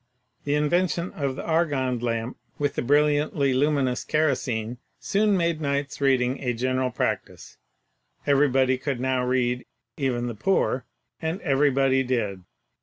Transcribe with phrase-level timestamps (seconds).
[0.45, 2.81] The invention of the argand lamp, THE SOURCES OF LIGHT 71 with the
[3.33, 7.57] brilliantly luminous kerosene, soon made nights' reading a general practice.
[8.25, 9.63] Everybody could now read—
[9.97, 10.87] even the poor—
[11.21, 12.41] and everybody did.